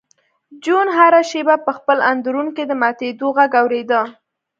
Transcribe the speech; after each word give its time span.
جون 0.63 0.87
هره 0.97 1.21
شېبه 1.29 1.55
په 1.65 1.71
خپل 1.77 1.97
اندرون 2.11 2.47
کې 2.55 2.63
د 2.67 2.71
ماتېدو 2.81 3.27
غږ 3.37 3.51
اورېده 3.61 4.01